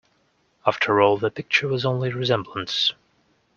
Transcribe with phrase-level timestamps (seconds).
[0.65, 2.95] After all, the picture was only a resemblance.